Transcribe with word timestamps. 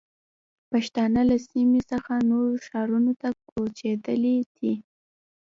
پښتانه 0.71 1.21
له 1.29 1.37
سیمې 1.49 1.81
څخه 1.91 2.13
نورو 2.29 2.53
ښارونو 2.67 3.13
ته 3.21 3.29
کوچېدلي 3.49 4.35
دي. 4.55 4.73